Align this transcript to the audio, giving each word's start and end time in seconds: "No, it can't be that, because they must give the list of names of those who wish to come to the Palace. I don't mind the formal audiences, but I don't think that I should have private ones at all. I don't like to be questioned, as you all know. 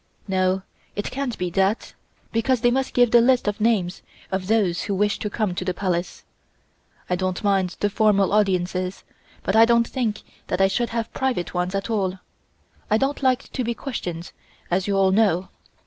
"No, 0.27 0.63
it 0.95 1.11
can't 1.11 1.37
be 1.37 1.51
that, 1.51 1.93
because 2.31 2.61
they 2.61 2.71
must 2.71 2.95
give 2.95 3.11
the 3.11 3.21
list 3.21 3.47
of 3.47 3.61
names 3.61 4.01
of 4.31 4.47
those 4.47 4.81
who 4.81 4.95
wish 4.95 5.19
to 5.19 5.29
come 5.29 5.53
to 5.53 5.63
the 5.63 5.75
Palace. 5.75 6.23
I 7.07 7.15
don't 7.15 7.43
mind 7.43 7.75
the 7.81 7.89
formal 7.91 8.33
audiences, 8.33 9.03
but 9.43 9.55
I 9.55 9.65
don't 9.65 9.87
think 9.87 10.23
that 10.47 10.59
I 10.59 10.69
should 10.69 10.89
have 10.89 11.13
private 11.13 11.53
ones 11.53 11.75
at 11.75 11.91
all. 11.91 12.17
I 12.89 12.97
don't 12.97 13.21
like 13.21 13.51
to 13.51 13.63
be 13.63 13.75
questioned, 13.75 14.31
as 14.71 14.87
you 14.87 14.97
all 14.97 15.11
know. 15.11 15.49